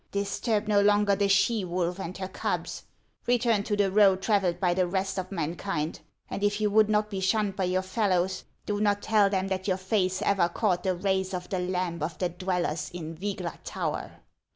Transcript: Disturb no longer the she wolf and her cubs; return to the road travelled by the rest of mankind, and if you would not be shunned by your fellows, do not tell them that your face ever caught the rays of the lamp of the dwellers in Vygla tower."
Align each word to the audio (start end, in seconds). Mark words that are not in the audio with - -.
Disturb 0.11 0.67
no 0.67 0.81
longer 0.81 1.15
the 1.15 1.29
she 1.29 1.63
wolf 1.63 1.99
and 1.99 2.17
her 2.17 2.27
cubs; 2.27 2.85
return 3.27 3.61
to 3.65 3.77
the 3.77 3.91
road 3.91 4.23
travelled 4.23 4.59
by 4.59 4.73
the 4.73 4.87
rest 4.87 5.19
of 5.19 5.31
mankind, 5.31 5.99
and 6.27 6.43
if 6.43 6.59
you 6.59 6.71
would 6.71 6.89
not 6.89 7.11
be 7.11 7.19
shunned 7.19 7.55
by 7.55 7.65
your 7.65 7.83
fellows, 7.83 8.43
do 8.65 8.81
not 8.81 9.03
tell 9.03 9.29
them 9.29 9.47
that 9.49 9.67
your 9.67 9.77
face 9.77 10.23
ever 10.23 10.49
caught 10.49 10.81
the 10.81 10.95
rays 10.95 11.35
of 11.35 11.49
the 11.49 11.59
lamp 11.59 12.01
of 12.01 12.17
the 12.17 12.29
dwellers 12.29 12.89
in 12.91 13.13
Vygla 13.15 13.59
tower." 13.63 14.13